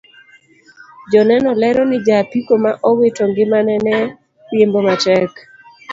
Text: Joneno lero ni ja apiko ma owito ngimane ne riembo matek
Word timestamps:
Joneno 1.11 1.51
lero 1.61 1.83
ni 1.91 1.97
ja 2.05 2.15
apiko 2.23 2.53
ma 2.63 2.71
owito 2.89 3.23
ngimane 3.31 3.75
ne 3.85 3.97
riembo 4.49 4.79
matek 4.87 5.31